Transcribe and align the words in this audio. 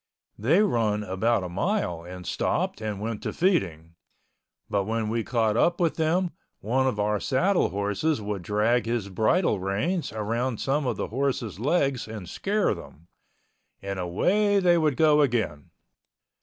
They 0.35 0.63
run 0.63 1.03
about 1.03 1.43
a 1.43 1.47
mile 1.47 2.03
and 2.03 2.25
stopped 2.25 2.81
and 2.81 2.99
went 2.99 3.21
to 3.21 3.31
feeding—but 3.31 4.85
when 4.85 5.09
we 5.09 5.23
caught 5.23 5.55
up 5.55 5.79
with 5.79 5.97
them, 5.97 6.31
one 6.59 6.87
of 6.87 6.99
our 6.99 7.19
saddle 7.19 7.69
horses 7.69 8.19
would 8.19 8.41
drag 8.41 8.87
his 8.87 9.09
bridle 9.09 9.59
reins 9.59 10.11
around 10.11 10.57
some 10.59 10.87
of 10.87 10.97
the 10.97 11.09
horses' 11.09 11.59
legs 11.59 12.07
and 12.07 12.27
scare 12.27 12.73
them—and 12.73 13.99
away 13.99 14.59
they 14.59 14.75
would 14.75 14.97
go 14.97 15.21
again. 15.21 15.69